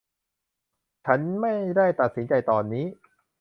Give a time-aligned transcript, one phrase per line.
[1.05, 2.85] ฉันไม่ได้ตัดสินใจตอนนี้